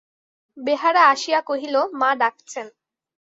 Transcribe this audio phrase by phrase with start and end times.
[0.57, 2.67] বেহারা আসিয়া কহিল, মা ডাকছেন।